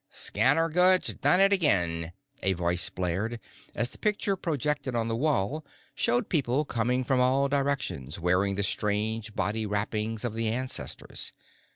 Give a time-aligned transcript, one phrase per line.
[0.09, 2.11] "Scattergood's does it again!"
[2.41, 3.39] a voice blared,
[3.75, 8.63] as the picture projected on the wall showed people coming from all directions, wearing the
[8.63, 11.33] strange body wrappings of the ancestors.